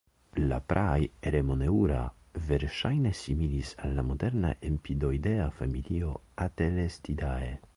[0.45, 1.01] La praaj
[1.31, 1.99] "Eremoneura"
[2.47, 6.15] verŝajne similis al la moderna empidoidea familio
[6.49, 7.53] "Atelestidae".